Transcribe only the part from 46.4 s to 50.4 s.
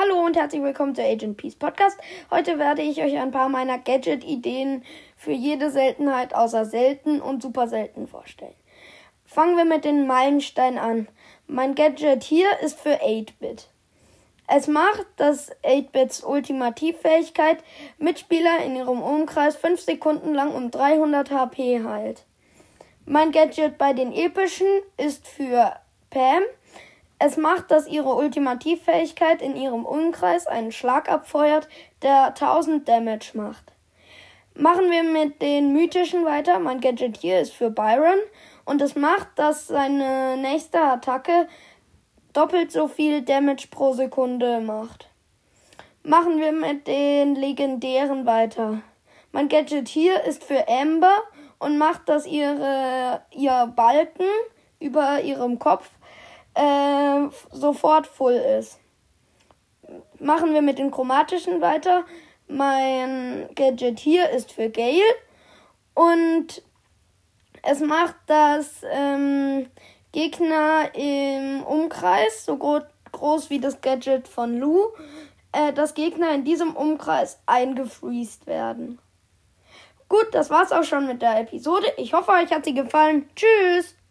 wir mit den legendären weiter. Mein Gadget hier